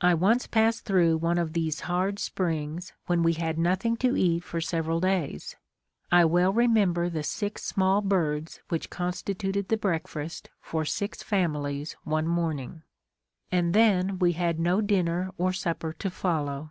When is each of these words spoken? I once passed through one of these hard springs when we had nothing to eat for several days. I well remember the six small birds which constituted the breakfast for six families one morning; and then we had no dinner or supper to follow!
I 0.00 0.14
once 0.14 0.46
passed 0.46 0.84
through 0.84 1.16
one 1.16 1.36
of 1.36 1.52
these 1.52 1.80
hard 1.80 2.20
springs 2.20 2.92
when 3.06 3.24
we 3.24 3.32
had 3.32 3.58
nothing 3.58 3.96
to 3.96 4.16
eat 4.16 4.44
for 4.44 4.60
several 4.60 5.00
days. 5.00 5.56
I 6.12 6.24
well 6.26 6.52
remember 6.52 7.10
the 7.10 7.24
six 7.24 7.64
small 7.64 8.02
birds 8.02 8.60
which 8.68 8.88
constituted 8.88 9.66
the 9.66 9.76
breakfast 9.76 10.48
for 10.60 10.84
six 10.84 11.24
families 11.24 11.96
one 12.04 12.28
morning; 12.28 12.84
and 13.50 13.74
then 13.74 14.20
we 14.20 14.34
had 14.34 14.60
no 14.60 14.80
dinner 14.80 15.32
or 15.38 15.52
supper 15.52 15.92
to 15.94 16.08
follow! 16.08 16.70